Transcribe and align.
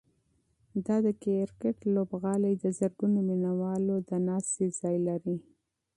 دا 0.85 0.97
د 1.05 1.07
کرکټ 1.23 1.77
لوبغالی 1.95 2.53
د 2.63 2.65
زرګونو 2.79 3.19
مینه 3.27 3.51
والو 3.61 3.95
د 4.09 4.11
ناستې 4.27 4.65
ځای 4.79 4.97
لري. 5.07 5.37